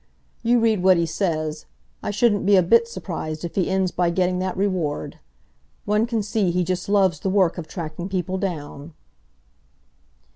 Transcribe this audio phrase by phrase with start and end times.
[0.41, 4.39] You read what he says—I shouldn't be a bit surprised if he ends by getting
[4.39, 5.19] that reward!
[5.85, 8.95] One can see he just loves the work of tracking people down."